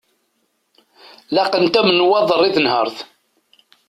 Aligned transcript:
Laqent-am 1.33 1.87
nnwaḍer 1.91 2.41
i 2.43 2.49
tenhert. 2.55 2.97